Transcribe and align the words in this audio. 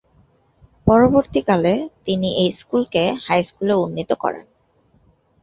পরবর্তীকালে 0.87 1.73
তিনি 2.05 2.29
এই 2.35 2.49
স্কুলকে 2.51 3.03
হাই 3.25 3.41
স্কুলে 3.43 3.73
উন্নীত 3.75 4.11
করেন। 4.23 4.45